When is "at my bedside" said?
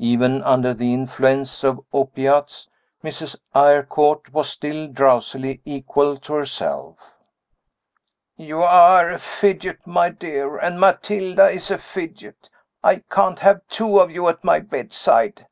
14.26-15.46